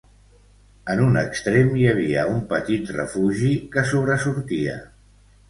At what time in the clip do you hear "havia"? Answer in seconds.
1.89-2.23